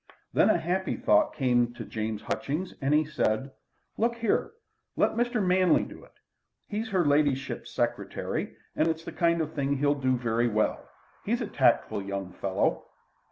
Then 0.33 0.49
a 0.49 0.57
happy 0.57 0.95
thought 0.97 1.35
came 1.35 1.75
to 1.75 1.85
James 1.85 2.23
Hutchings, 2.23 2.73
and 2.81 2.91
he 2.91 3.05
said: 3.05 3.51
"Look 3.99 4.15
here: 4.15 4.53
let 4.95 5.11
Mr. 5.11 5.45
Manley 5.45 5.83
do 5.83 6.03
it. 6.03 6.13
He's 6.67 6.89
her 6.89 7.05
ladyship's 7.05 7.69
secretary, 7.71 8.55
and 8.75 8.87
it's 8.87 9.05
the 9.05 9.11
kind 9.11 9.41
of 9.41 9.53
thing 9.53 9.77
he'll 9.77 9.93
do 9.93 10.17
very 10.17 10.47
well. 10.47 10.89
He's 11.23 11.41
a 11.41 11.45
tactful 11.47 12.01
young 12.01 12.31
fellow." 12.33 12.85